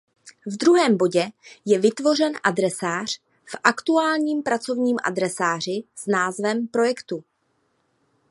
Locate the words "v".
0.45-0.57, 3.45-3.55